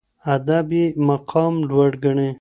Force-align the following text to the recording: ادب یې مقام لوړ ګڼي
ادب 0.35 0.67
یې 0.77 0.85
مقام 1.09 1.53
لوړ 1.69 1.91
ګڼي 2.03 2.29